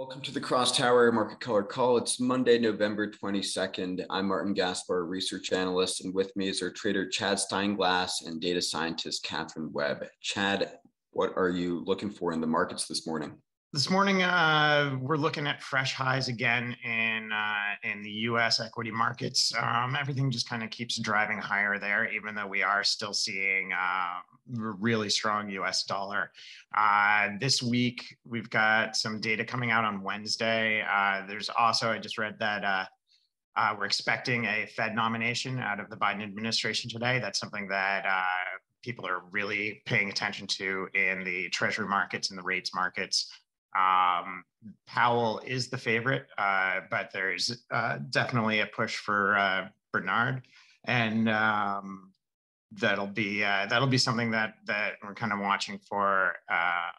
Welcome 0.00 0.22
to 0.22 0.32
the 0.32 0.40
Crosstower 0.40 1.12
Market 1.12 1.40
Color 1.40 1.62
Call. 1.64 1.98
It's 1.98 2.18
Monday, 2.18 2.58
November 2.58 3.10
22nd. 3.10 4.02
I'm 4.08 4.28
Martin 4.28 4.54
Gaspar, 4.54 5.04
research 5.04 5.52
analyst, 5.52 6.02
and 6.02 6.14
with 6.14 6.34
me 6.36 6.48
is 6.48 6.62
our 6.62 6.70
trader 6.70 7.06
Chad 7.06 7.36
Steinglass 7.36 8.26
and 8.26 8.40
data 8.40 8.62
scientist 8.62 9.22
Katherine 9.24 9.70
Webb. 9.74 10.06
Chad, 10.22 10.78
what 11.10 11.34
are 11.36 11.50
you 11.50 11.84
looking 11.84 12.08
for 12.08 12.32
in 12.32 12.40
the 12.40 12.46
markets 12.46 12.86
this 12.86 13.06
morning? 13.06 13.34
This 13.72 13.88
morning, 13.88 14.20
uh, 14.20 14.98
we're 15.00 15.16
looking 15.16 15.46
at 15.46 15.62
fresh 15.62 15.94
highs 15.94 16.26
again 16.26 16.74
in 16.84 17.30
uh, 17.30 17.88
in 17.88 18.02
the 18.02 18.10
U.S. 18.10 18.58
equity 18.58 18.90
markets. 18.90 19.52
Um, 19.56 19.96
everything 19.96 20.28
just 20.28 20.48
kind 20.48 20.64
of 20.64 20.70
keeps 20.70 20.98
driving 20.98 21.38
higher 21.38 21.78
there, 21.78 22.12
even 22.12 22.34
though 22.34 22.48
we 22.48 22.64
are 22.64 22.82
still 22.82 23.12
seeing 23.12 23.70
uh, 23.72 24.22
really 24.48 25.08
strong 25.08 25.48
U.S. 25.50 25.84
dollar. 25.84 26.32
Uh, 26.76 27.28
this 27.38 27.62
week, 27.62 28.16
we've 28.24 28.50
got 28.50 28.96
some 28.96 29.20
data 29.20 29.44
coming 29.44 29.70
out 29.70 29.84
on 29.84 30.02
Wednesday. 30.02 30.84
Uh, 30.90 31.24
there's 31.28 31.48
also, 31.48 31.92
I 31.92 31.98
just 31.98 32.18
read 32.18 32.40
that 32.40 32.64
uh, 33.54 33.74
we're 33.78 33.84
expecting 33.84 34.46
a 34.46 34.66
Fed 34.66 34.96
nomination 34.96 35.60
out 35.60 35.78
of 35.78 35.90
the 35.90 35.96
Biden 35.96 36.24
administration 36.24 36.90
today. 36.90 37.20
That's 37.20 37.38
something 37.38 37.68
that 37.68 38.04
people 38.82 39.06
are 39.06 39.20
really 39.30 39.80
paying 39.84 40.08
attention 40.08 40.48
to 40.48 40.88
in 40.94 41.22
the 41.22 41.48
treasury 41.50 41.86
markets 41.86 42.30
and 42.30 42.38
the 42.38 42.42
rates 42.42 42.74
markets. 42.74 43.30
Um, 43.78 44.44
Powell 44.86 45.40
is 45.46 45.68
the 45.68 45.78
favorite, 45.78 46.26
uh, 46.36 46.80
but 46.90 47.10
there's 47.12 47.64
uh, 47.70 47.98
definitely 48.10 48.60
a 48.60 48.66
push 48.66 48.96
for 48.96 49.36
uh, 49.36 49.68
Brainard, 49.92 50.42
and 50.84 51.28
um, 51.28 52.12
that'll 52.72 53.06
be 53.06 53.44
uh, 53.44 53.66
that'll 53.66 53.88
be 53.88 53.98
something 53.98 54.30
that 54.32 54.54
that 54.66 54.94
we're 55.02 55.14
kind 55.14 55.32
of 55.32 55.38
watching 55.38 55.78
for, 55.78 56.34
um, 56.50 56.92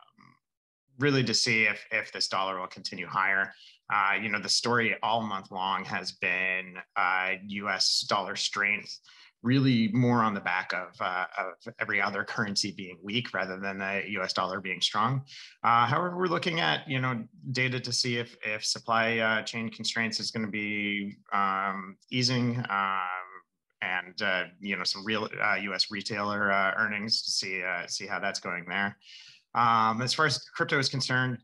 really 0.98 1.24
to 1.24 1.34
see 1.34 1.64
if 1.64 1.86
if 1.92 2.12
this 2.12 2.28
dollar 2.28 2.60
will 2.60 2.68
continue 2.68 3.08
higher. 3.08 3.54
Uh, 3.94 4.14
you 4.22 4.30
know, 4.30 4.40
the 4.40 4.50
story 4.50 4.96
all 5.04 5.22
month 5.22 5.52
long 5.52 5.84
has 5.84 6.14
been 6.14 6.78
U.S. 7.48 8.06
Uh, 8.06 8.16
dollar 8.16 8.36
strength 8.36 8.98
really 9.44 9.90
more 9.94 10.22
on 10.24 10.34
the 10.34 10.42
back 10.42 10.72
of, 10.74 10.90
uh, 11.00 11.26
of 11.38 11.74
every 11.80 12.02
other 12.02 12.24
currency 12.24 12.72
being 12.72 12.98
weak 13.02 13.34
rather 13.34 13.60
than 13.60 13.80
the 13.80 14.04
US 14.20 14.34
dollar 14.34 14.62
being 14.62 14.82
strong. 14.82 15.24
Uh, 15.64 15.86
however, 15.86 16.16
we're 16.16 16.28
looking 16.28 16.60
at 16.60 16.88
you 16.88 17.00
know 17.00 17.24
data 17.52 17.80
to 17.80 17.92
see 17.92 18.18
if, 18.18 18.36
if 18.46 18.64
supply 18.66 19.18
uh, 19.18 19.42
chain 19.44 19.70
constraints 19.70 20.20
is 20.20 20.32
going 20.32 20.46
to 20.46 20.52
be 20.52 21.16
um, 21.34 21.98
easing 22.12 22.58
um, 22.70 23.00
and 23.82 24.22
uh, 24.22 24.44
you 24.60 24.76
know 24.76 24.84
some 24.84 25.04
real 25.06 25.28
US 25.64 25.86
uh, 25.86 25.88
retailer 25.92 26.52
uh, 26.52 26.74
earnings 26.78 27.24
to 27.24 27.32
see, 27.32 27.64
see 27.88 28.06
how 28.06 28.20
that's 28.20 28.40
going 28.40 28.66
there. 28.68 28.98
Um, 29.54 30.02
as 30.02 30.14
far 30.14 30.26
as 30.26 30.40
crypto 30.56 30.80
is 30.80 30.88
concerned, 30.88 31.40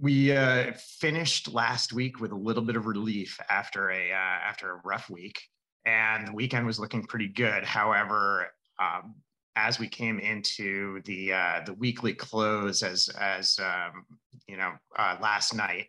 we 0.00 0.32
uh, 0.32 0.72
finished 0.76 1.52
last 1.52 1.92
week 1.92 2.20
with 2.20 2.32
a 2.32 2.36
little 2.36 2.62
bit 2.62 2.76
of 2.76 2.86
relief 2.86 3.38
after 3.50 3.90
a 3.90 4.12
uh, 4.12 4.48
after 4.48 4.72
a 4.72 4.80
rough 4.84 5.10
week 5.10 5.40
and 5.88 6.28
the 6.28 6.32
weekend 6.32 6.66
was 6.66 6.78
looking 6.78 7.02
pretty 7.02 7.28
good. 7.28 7.64
However, 7.64 8.48
um, 8.78 9.14
as 9.56 9.78
we 9.78 9.88
came 9.88 10.18
into 10.18 11.00
the 11.02 11.32
uh, 11.32 11.60
the 11.64 11.72
weekly 11.74 12.12
close, 12.12 12.82
as 12.82 13.08
as 13.18 13.58
um, 13.58 14.04
you 14.46 14.56
know, 14.56 14.72
uh, 14.96 15.16
last 15.20 15.54
night, 15.54 15.86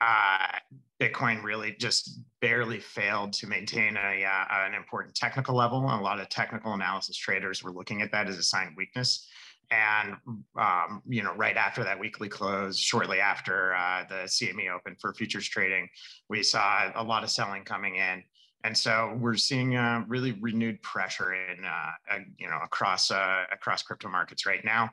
uh, 0.00 0.58
Bitcoin 1.00 1.42
really 1.42 1.74
just 1.78 2.20
barely 2.40 2.78
failed 2.78 3.32
to 3.34 3.46
maintain 3.48 3.96
a 3.96 4.24
uh, 4.24 4.44
an 4.66 4.74
important 4.74 5.14
technical 5.14 5.56
level. 5.56 5.80
A 5.80 6.00
lot 6.00 6.20
of 6.20 6.28
technical 6.28 6.72
analysis 6.74 7.16
traders 7.16 7.64
were 7.64 7.72
looking 7.72 8.00
at 8.00 8.12
that 8.12 8.28
as 8.28 8.38
a 8.38 8.42
sign 8.44 8.68
of 8.68 8.74
weakness. 8.76 9.28
And 9.72 10.16
um, 10.60 11.02
you 11.08 11.22
know, 11.22 11.34
right 11.34 11.56
after 11.56 11.82
that 11.82 11.98
weekly 11.98 12.28
close, 12.28 12.78
shortly 12.78 13.20
after 13.20 13.74
uh, 13.74 14.04
the 14.08 14.24
CME 14.26 14.70
open 14.70 14.96
for 15.00 15.14
futures 15.14 15.48
trading, 15.48 15.88
we 16.28 16.42
saw 16.42 16.92
a 16.94 17.02
lot 17.02 17.24
of 17.24 17.30
selling 17.30 17.64
coming 17.64 17.96
in 17.96 18.22
and 18.64 18.76
so 18.76 19.16
we're 19.18 19.36
seeing 19.36 19.72
really 20.08 20.32
renewed 20.32 20.80
pressure 20.82 21.34
in 21.34 21.64
uh, 21.64 21.90
uh, 22.10 22.18
you 22.38 22.48
know 22.48 22.58
across 22.62 23.10
uh, 23.10 23.44
across 23.52 23.82
crypto 23.82 24.08
markets 24.08 24.46
right 24.46 24.64
now. 24.64 24.90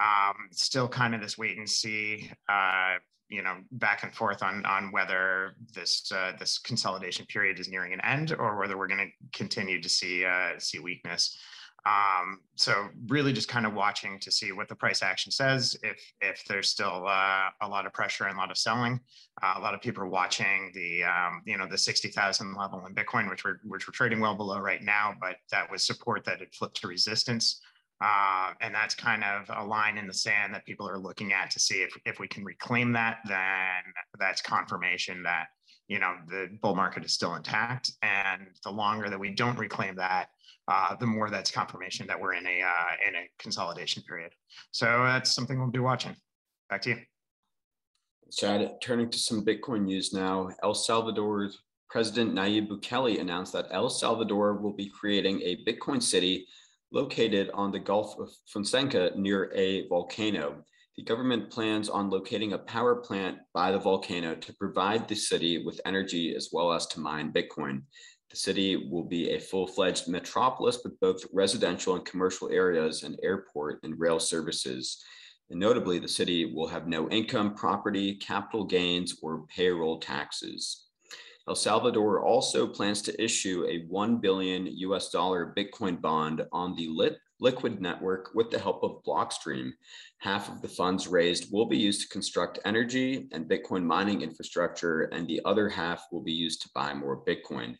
Um, 0.00 0.48
still 0.52 0.88
kind 0.88 1.14
of 1.14 1.20
this 1.20 1.36
wait 1.36 1.58
and 1.58 1.68
see, 1.68 2.30
uh, 2.48 2.94
you 3.28 3.42
know, 3.42 3.56
back 3.72 4.02
and 4.02 4.14
forth 4.14 4.42
on 4.42 4.64
on 4.64 4.90
whether 4.90 5.56
this 5.74 6.10
uh, 6.12 6.32
this 6.38 6.58
consolidation 6.58 7.26
period 7.26 7.60
is 7.60 7.68
nearing 7.68 7.92
an 7.92 8.00
end 8.00 8.34
or 8.38 8.58
whether 8.58 8.78
we're 8.78 8.88
going 8.88 9.06
to 9.06 9.38
continue 9.38 9.80
to 9.82 9.88
see 9.88 10.24
see 10.58 10.78
weakness. 10.78 11.38
Um, 11.86 12.40
so 12.56 12.88
really 13.08 13.32
just 13.32 13.48
kind 13.48 13.66
of 13.66 13.74
watching 13.74 14.18
to 14.20 14.30
see 14.30 14.52
what 14.52 14.68
the 14.68 14.74
price 14.74 15.02
action 15.02 15.32
says. 15.32 15.76
If 15.82 16.00
if 16.20 16.44
there's 16.46 16.68
still 16.68 17.06
uh, 17.06 17.48
a 17.62 17.68
lot 17.68 17.86
of 17.86 17.92
pressure 17.92 18.24
and 18.24 18.36
a 18.36 18.38
lot 18.38 18.50
of 18.50 18.58
selling, 18.58 19.00
uh, 19.42 19.54
a 19.56 19.60
lot 19.60 19.74
of 19.74 19.80
people 19.80 20.02
are 20.02 20.08
watching 20.08 20.70
the 20.74 21.04
um, 21.04 21.42
you 21.46 21.56
know 21.56 21.66
the 21.66 21.78
sixty 21.78 22.08
thousand 22.08 22.54
level 22.54 22.84
in 22.86 22.94
Bitcoin, 22.94 23.30
which 23.30 23.44
we're 23.44 23.60
which 23.64 23.88
we're 23.88 23.92
trading 23.92 24.20
well 24.20 24.34
below 24.34 24.58
right 24.58 24.82
now, 24.82 25.14
but 25.20 25.36
that 25.50 25.70
was 25.70 25.82
support 25.82 26.24
that 26.24 26.40
had 26.40 26.54
flipped 26.54 26.80
to 26.80 26.88
resistance. 26.88 27.60
Uh, 28.02 28.52
and 28.62 28.74
that's 28.74 28.94
kind 28.94 29.22
of 29.22 29.50
a 29.54 29.62
line 29.62 29.98
in 29.98 30.06
the 30.06 30.14
sand 30.14 30.54
that 30.54 30.64
people 30.64 30.88
are 30.88 30.98
looking 30.98 31.34
at 31.34 31.50
to 31.50 31.60
see 31.60 31.82
if, 31.82 31.94
if 32.06 32.18
we 32.18 32.26
can 32.26 32.42
reclaim 32.42 32.92
that, 32.92 33.18
then 33.28 33.82
that's 34.18 34.40
confirmation 34.40 35.22
that 35.22 35.48
you 35.90 35.98
know 35.98 36.14
the 36.28 36.48
bull 36.62 36.76
market 36.76 37.04
is 37.04 37.12
still 37.12 37.34
intact. 37.34 37.90
And 38.02 38.46
the 38.64 38.70
longer 38.70 39.10
that 39.10 39.18
we 39.18 39.30
don't 39.30 39.58
reclaim 39.58 39.96
that, 39.96 40.28
uh, 40.68 40.94
the 40.94 41.06
more 41.06 41.28
that's 41.28 41.50
confirmation 41.50 42.06
that 42.06 42.18
we're 42.18 42.34
in 42.34 42.46
a 42.46 42.62
uh, 42.62 43.08
in 43.08 43.16
a 43.16 43.28
consolidation 43.38 44.04
period. 44.04 44.32
So 44.70 44.86
that's 44.86 45.34
something 45.34 45.58
we'll 45.58 45.70
be 45.70 45.80
watching. 45.80 46.14
Back 46.70 46.82
to 46.82 46.90
you. 46.90 46.96
Chad, 48.32 48.80
turning 48.80 49.10
to 49.10 49.18
some 49.18 49.44
Bitcoin 49.44 49.82
news 49.82 50.14
now. 50.14 50.50
El 50.62 50.74
Salvador's 50.74 51.58
President 51.90 52.32
Nayib 52.32 52.68
Bukele 52.68 53.20
announced 53.20 53.52
that 53.54 53.66
El 53.72 53.90
Salvador 53.90 54.54
will 54.54 54.72
be 54.72 54.88
creating 54.88 55.42
a 55.42 55.56
Bitcoin 55.64 56.00
city 56.00 56.46
located 56.92 57.50
on 57.52 57.72
the 57.72 57.80
Gulf 57.80 58.16
of 58.20 58.30
Fonseca 58.46 59.10
near 59.16 59.52
a 59.56 59.88
volcano. 59.88 60.64
The 61.00 61.06
government 61.06 61.48
plans 61.48 61.88
on 61.88 62.10
locating 62.10 62.52
a 62.52 62.58
power 62.58 62.94
plant 62.94 63.38
by 63.54 63.72
the 63.72 63.78
volcano 63.78 64.34
to 64.34 64.52
provide 64.56 65.08
the 65.08 65.14
city 65.14 65.64
with 65.64 65.80
energy 65.86 66.36
as 66.36 66.50
well 66.52 66.74
as 66.74 66.86
to 66.88 67.00
mine 67.00 67.32
Bitcoin. 67.32 67.84
The 68.28 68.36
city 68.36 68.76
will 68.90 69.04
be 69.04 69.30
a 69.30 69.40
full 69.40 69.66
fledged 69.66 70.08
metropolis 70.08 70.80
with 70.84 71.00
both 71.00 71.24
residential 71.32 71.94
and 71.94 72.04
commercial 72.04 72.50
areas, 72.50 73.02
and 73.02 73.18
airport 73.22 73.82
and 73.82 73.98
rail 73.98 74.20
services. 74.20 75.02
And 75.48 75.58
notably, 75.58 76.00
the 76.00 76.06
city 76.06 76.52
will 76.52 76.68
have 76.68 76.86
no 76.86 77.08
income, 77.08 77.54
property, 77.54 78.16
capital 78.16 78.64
gains, 78.64 79.20
or 79.22 79.46
payroll 79.46 80.00
taxes. 80.00 80.88
El 81.48 81.54
Salvador 81.54 82.22
also 82.22 82.66
plans 82.66 83.00
to 83.02 83.24
issue 83.24 83.64
a 83.66 83.86
1 83.88 84.18
billion 84.18 84.66
US 84.66 85.08
dollar 85.08 85.54
Bitcoin 85.56 85.98
bond 85.98 86.44
on 86.52 86.76
the 86.76 86.88
lit 86.88 87.16
liquid 87.40 87.80
network 87.80 88.30
with 88.34 88.50
the 88.50 88.58
help 88.58 88.82
of 88.82 89.02
Blockstream. 89.04 89.70
Half 90.18 90.48
of 90.48 90.62
the 90.62 90.68
funds 90.68 91.08
raised 91.08 91.52
will 91.52 91.66
be 91.66 91.78
used 91.78 92.02
to 92.02 92.08
construct 92.08 92.58
energy 92.64 93.28
and 93.32 93.48
Bitcoin 93.48 93.82
mining 93.84 94.22
infrastructure, 94.22 95.02
and 95.12 95.26
the 95.26 95.40
other 95.44 95.68
half 95.68 96.06
will 96.12 96.22
be 96.22 96.32
used 96.32 96.62
to 96.62 96.70
buy 96.74 96.94
more 96.94 97.24
Bitcoin. 97.24 97.76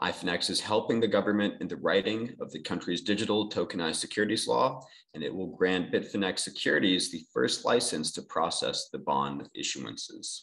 iFinex 0.00 0.50
is 0.50 0.60
helping 0.60 0.98
the 0.98 1.06
government 1.06 1.60
in 1.60 1.68
the 1.68 1.76
writing 1.76 2.34
of 2.40 2.50
the 2.50 2.60
country's 2.60 3.02
digital 3.02 3.48
tokenized 3.48 3.96
securities 3.96 4.48
law, 4.48 4.80
and 5.14 5.22
it 5.22 5.32
will 5.32 5.54
grant 5.56 5.92
Bitfinex 5.92 6.40
Securities 6.40 7.10
the 7.10 7.24
first 7.32 7.64
license 7.64 8.10
to 8.12 8.22
process 8.22 8.88
the 8.90 8.98
bond 8.98 9.48
issuances. 9.56 10.42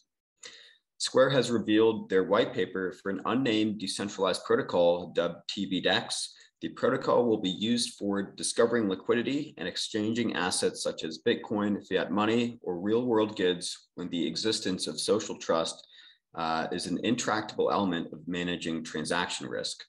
Square 1.00 1.30
has 1.30 1.50
revealed 1.50 2.10
their 2.10 2.26
white 2.26 2.54
paper 2.54 2.92
for 2.92 3.10
an 3.10 3.22
unnamed 3.26 3.80
decentralized 3.80 4.44
protocol 4.44 5.14
dubbed 5.16 5.50
TBDEX. 5.50 6.28
The 6.62 6.70
protocol 6.70 7.26
will 7.26 7.38
be 7.38 7.50
used 7.50 7.94
for 7.98 8.22
discovering 8.22 8.90
liquidity 8.90 9.54
and 9.58 9.68
exchanging 9.68 10.36
assets 10.36 10.84
such 10.84 11.06
as 11.06 11.20
Bitcoin, 11.26 11.88
fiat 11.88 12.12
money, 12.12 12.60
or 12.62 12.80
real 12.80 13.06
world 13.06 13.38
goods 13.38 13.88
when 13.96 14.10
the 14.10 14.28
existence 14.28 14.86
of 14.86 15.00
social 15.00 15.38
trust 15.38 15.88
uh, 16.36 16.68
is 16.72 16.86
an 16.86 17.00
intractable 17.04 17.72
element 17.72 18.12
of 18.12 18.28
managing 18.28 18.84
transaction 18.84 19.48
risk. 19.48 19.86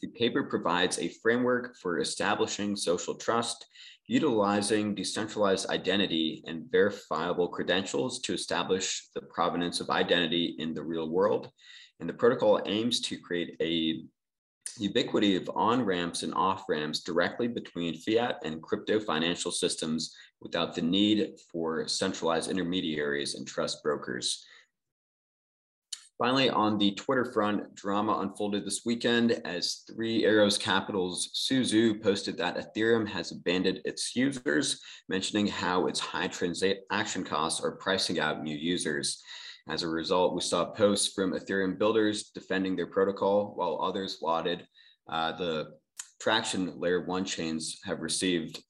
The 0.00 0.08
paper 0.08 0.44
provides 0.44 0.98
a 0.98 1.12
framework 1.22 1.76
for 1.76 1.98
establishing 1.98 2.76
social 2.76 3.16
trust, 3.16 3.66
utilizing 4.06 4.94
decentralized 4.94 5.68
identity 5.70 6.42
and 6.46 6.70
verifiable 6.70 7.48
credentials 7.48 8.20
to 8.22 8.32
establish 8.32 9.08
the 9.14 9.22
provenance 9.22 9.80
of 9.80 9.90
identity 9.90 10.54
in 10.58 10.72
the 10.72 10.82
real 10.82 11.10
world. 11.10 11.50
And 11.98 12.08
the 12.08 12.14
protocol 12.14 12.62
aims 12.64 13.00
to 13.02 13.18
create 13.18 13.56
a 13.60 14.04
ubiquity 14.78 15.36
of 15.36 15.50
on 15.54 15.84
ramps 15.84 16.22
and 16.22 16.34
off 16.34 16.64
ramps 16.68 17.00
directly 17.00 17.48
between 17.48 17.98
fiat 17.98 18.36
and 18.44 18.62
crypto 18.62 19.00
financial 19.00 19.50
systems 19.50 20.14
without 20.40 20.74
the 20.74 20.82
need 20.82 21.38
for 21.50 21.86
centralized 21.88 22.50
intermediaries 22.50 23.34
and 23.34 23.46
trust 23.46 23.82
brokers. 23.82 24.44
Finally, 26.20 26.50
on 26.50 26.76
the 26.76 26.90
Twitter 26.96 27.24
front, 27.24 27.74
drama 27.74 28.18
unfolded 28.18 28.66
this 28.66 28.82
weekend 28.84 29.40
as 29.46 29.84
Three 29.90 30.26
Arrows 30.26 30.58
Capital's 30.58 31.30
Su 31.32 31.62
Zhu 31.62 32.02
posted 32.02 32.36
that 32.36 32.58
Ethereum 32.58 33.08
has 33.08 33.32
abandoned 33.32 33.80
its 33.86 34.14
users, 34.14 34.82
mentioning 35.08 35.46
how 35.46 35.86
its 35.86 35.98
high 35.98 36.28
transaction 36.28 37.24
costs 37.24 37.64
are 37.64 37.76
pricing 37.76 38.20
out 38.20 38.42
new 38.42 38.54
users. 38.54 39.22
As 39.68 39.82
a 39.82 39.88
result, 39.88 40.34
we 40.34 40.40
saw 40.40 40.66
posts 40.66 41.12
from 41.12 41.32
Ethereum 41.32 41.78
builders 41.78 42.30
defending 42.34 42.76
their 42.76 42.86
protocol, 42.86 43.52
while 43.56 43.80
others 43.82 44.18
lauded 44.22 44.66
uh, 45.08 45.32
the 45.36 45.72
traction 46.20 46.78
layer 46.78 47.04
one 47.04 47.24
chains 47.24 47.80
have 47.84 48.00
received. 48.00 48.62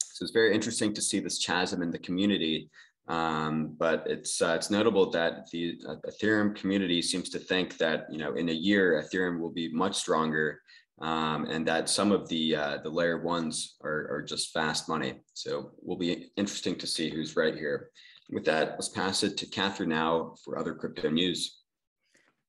So 0.00 0.24
it's 0.24 0.32
very 0.32 0.54
interesting 0.54 0.92
to 0.94 1.02
see 1.02 1.20
this 1.20 1.44
chasm 1.44 1.82
in 1.82 1.90
the 1.90 1.98
community 1.98 2.70
um, 3.08 3.74
but 3.78 4.04
it's 4.06 4.42
uh, 4.42 4.54
it's 4.54 4.70
notable 4.70 5.10
that 5.10 5.50
the 5.50 5.78
uh, 5.88 5.96
Ethereum 6.06 6.54
community 6.54 7.00
seems 7.00 7.30
to 7.30 7.38
think 7.38 7.78
that 7.78 8.06
you 8.10 8.18
know 8.18 8.34
in 8.34 8.50
a 8.50 8.52
year 8.52 9.02
Ethereum 9.02 9.40
will 9.40 9.50
be 9.50 9.72
much 9.72 9.96
stronger, 9.96 10.60
um, 11.00 11.46
and 11.46 11.66
that 11.66 11.88
some 11.88 12.12
of 12.12 12.28
the 12.28 12.54
uh, 12.54 12.78
the 12.82 12.90
layer 12.90 13.22
ones 13.22 13.76
are, 13.82 14.08
are 14.12 14.22
just 14.22 14.52
fast 14.52 14.90
money. 14.90 15.14
So 15.32 15.70
will 15.82 15.96
be 15.96 16.30
interesting 16.36 16.76
to 16.76 16.86
see 16.86 17.08
who's 17.08 17.34
right 17.34 17.54
here. 17.54 17.90
With 18.30 18.44
that, 18.44 18.72
let's 18.72 18.88
pass 18.88 19.22
it 19.22 19.36
to 19.38 19.46
Katherine 19.46 19.88
now 19.90 20.34
for 20.44 20.58
other 20.58 20.74
crypto 20.74 21.08
news. 21.10 21.62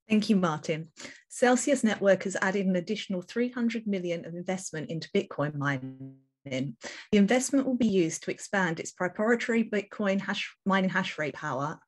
Thank 0.09 0.29
you, 0.29 0.35
Martin. 0.35 0.89
Celsius 1.29 1.83
Network 1.83 2.23
has 2.23 2.35
added 2.41 2.65
an 2.65 2.75
additional 2.75 3.21
300 3.21 3.85
million 3.85 4.25
of 4.25 4.33
investment 4.33 4.89
into 4.89 5.09
Bitcoin 5.11 5.55
mining. 5.55 6.15
The 6.45 6.73
investment 7.13 7.67
will 7.67 7.77
be 7.77 7.87
used 7.87 8.23
to 8.23 8.31
expand 8.31 8.79
its 8.79 8.91
proprietary 8.91 9.63
Bitcoin 9.63 10.19
hash, 10.19 10.55
mining 10.65 10.89
hash 10.89 11.19
rate 11.19 11.35
power 11.35 11.79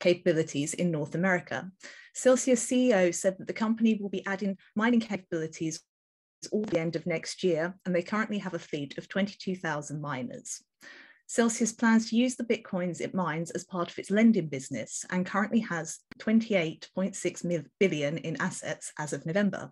capabilities 0.00 0.74
in 0.74 0.90
North 0.90 1.14
America. 1.14 1.70
Celsius 2.14 2.66
CEO 2.66 3.14
said 3.14 3.36
that 3.38 3.46
the 3.46 3.52
company 3.52 3.94
will 4.00 4.08
be 4.08 4.26
adding 4.26 4.56
mining 4.74 5.00
capabilities 5.00 5.80
all 6.50 6.62
the 6.62 6.80
end 6.80 6.96
of 6.96 7.06
next 7.06 7.44
year, 7.44 7.74
and 7.84 7.94
they 7.94 8.02
currently 8.02 8.38
have 8.38 8.54
a 8.54 8.58
fleet 8.58 8.98
of 8.98 9.08
22,000 9.08 10.00
miners. 10.00 10.62
Celsius 11.30 11.72
plans 11.72 12.08
to 12.08 12.16
use 12.16 12.36
the 12.36 12.44
bitcoins 12.44 13.02
it 13.02 13.14
mines 13.14 13.50
as 13.50 13.62
part 13.62 13.90
of 13.90 13.98
its 13.98 14.10
lending 14.10 14.48
business 14.48 15.04
and 15.10 15.26
currently 15.26 15.60
has 15.60 15.98
28.6 16.20 17.66
billion 17.78 18.16
in 18.16 18.40
assets 18.40 18.94
as 18.98 19.12
of 19.12 19.26
November. 19.26 19.70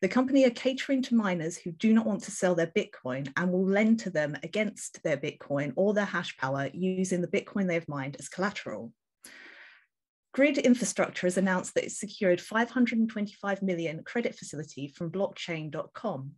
The 0.00 0.08
company 0.08 0.46
are 0.46 0.50
catering 0.50 1.02
to 1.02 1.14
miners 1.14 1.58
who 1.58 1.72
do 1.72 1.92
not 1.92 2.06
want 2.06 2.22
to 2.22 2.30
sell 2.30 2.54
their 2.54 2.72
bitcoin 2.74 3.30
and 3.36 3.52
will 3.52 3.66
lend 3.66 4.00
to 4.00 4.10
them 4.10 4.34
against 4.42 5.02
their 5.02 5.18
bitcoin 5.18 5.74
or 5.76 5.92
their 5.92 6.06
hash 6.06 6.38
power 6.38 6.70
using 6.72 7.20
the 7.20 7.28
bitcoin 7.28 7.68
they 7.68 7.74
have 7.74 7.86
mined 7.86 8.16
as 8.18 8.30
collateral. 8.30 8.90
Grid 10.32 10.56
Infrastructure 10.56 11.26
has 11.26 11.36
announced 11.36 11.74
that 11.74 11.84
it 11.84 11.92
secured 11.92 12.40
525 12.40 13.62
million 13.62 14.02
credit 14.04 14.34
facility 14.34 14.88
from 14.88 15.12
blockchain.com. 15.12 16.32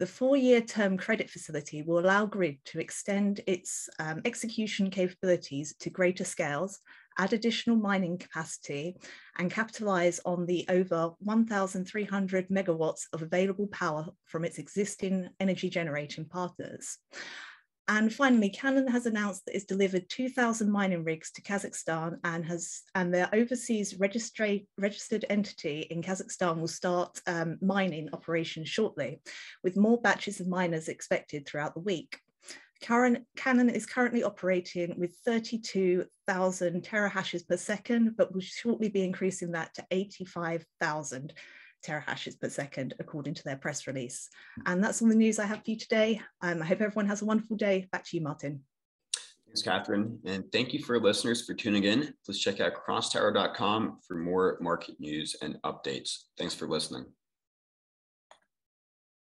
The 0.00 0.06
four-year 0.06 0.60
term 0.60 0.98
credit 0.98 1.30
facility 1.30 1.82
will 1.82 2.00
allow 2.00 2.26
Grid 2.26 2.58
to 2.66 2.80
extend 2.80 3.40
its 3.46 3.88
um, 4.00 4.22
execution 4.24 4.90
capabilities 4.90 5.74
to 5.80 5.90
greater 5.90 6.24
scales, 6.24 6.80
add 7.16 7.32
additional 7.32 7.76
mining 7.76 8.18
capacity, 8.18 8.96
and 9.38 9.52
capitalize 9.52 10.20
on 10.24 10.46
the 10.46 10.66
over 10.68 11.12
1,300 11.20 12.48
megawatts 12.48 13.02
of 13.12 13.22
available 13.22 13.68
power 13.68 14.08
from 14.24 14.44
its 14.44 14.58
existing 14.58 15.28
energy 15.38 15.70
generating 15.70 16.24
partners. 16.24 16.98
And 17.86 18.12
finally, 18.12 18.48
Canaan 18.48 18.88
has 18.88 19.04
announced 19.04 19.44
that 19.44 19.54
it's 19.54 19.66
delivered 19.66 20.08
2,000 20.08 20.70
mining 20.70 21.04
rigs 21.04 21.30
to 21.32 21.42
Kazakhstan 21.42 22.18
and 22.24 22.44
has 22.46 22.82
and 22.94 23.12
their 23.12 23.28
overseas 23.34 23.98
registered 23.98 25.24
entity 25.28 25.80
in 25.90 26.02
Kazakhstan 26.02 26.60
will 26.60 26.68
start 26.68 27.20
um, 27.26 27.58
mining 27.60 28.08
operations 28.14 28.70
shortly, 28.70 29.20
with 29.62 29.76
more 29.76 30.00
batches 30.00 30.40
of 30.40 30.48
miners 30.48 30.88
expected 30.88 31.46
throughout 31.46 31.74
the 31.74 31.80
week. 31.80 32.18
Canaan 32.80 33.70
is 33.70 33.86
currently 33.86 34.22
operating 34.22 34.94
with 34.98 35.16
32,000 35.24 36.82
terahashes 36.82 37.46
per 37.46 37.56
second, 37.56 38.14
but 38.16 38.32
will 38.32 38.40
shortly 38.40 38.88
be 38.88 39.04
increasing 39.04 39.52
that 39.52 39.74
to 39.74 39.86
85,000 39.90 41.32
terahashes 41.84 42.40
per 42.40 42.48
second, 42.48 42.94
according 42.98 43.34
to 43.34 43.44
their 43.44 43.56
press 43.56 43.86
release. 43.86 44.28
And 44.66 44.82
that's 44.82 45.02
all 45.02 45.08
the 45.08 45.14
news 45.14 45.38
I 45.38 45.46
have 45.46 45.58
for 45.58 45.70
you 45.70 45.78
today. 45.78 46.20
Um, 46.42 46.62
I 46.62 46.66
hope 46.66 46.80
everyone 46.80 47.08
has 47.08 47.22
a 47.22 47.26
wonderful 47.26 47.56
day. 47.56 47.88
Back 47.92 48.04
to 48.04 48.16
you, 48.16 48.22
Martin. 48.22 48.62
Thanks, 49.46 49.62
Katherine. 49.62 50.18
And 50.24 50.50
thank 50.50 50.72
you 50.72 50.82
for 50.82 50.98
listeners 50.98 51.46
for 51.46 51.54
tuning 51.54 51.84
in. 51.84 52.12
Please 52.26 52.40
check 52.40 52.60
out 52.60 52.74
crosstower.com 52.74 53.98
for 54.06 54.16
more 54.16 54.58
market 54.60 54.98
news 54.98 55.36
and 55.42 55.58
updates. 55.62 56.24
Thanks 56.36 56.54
for 56.54 56.66
listening. 56.66 57.04